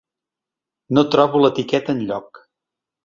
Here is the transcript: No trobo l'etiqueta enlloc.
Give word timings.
No 0.97 1.03
trobo 1.15 1.43
l'etiqueta 1.43 1.95
enlloc. 1.99 2.41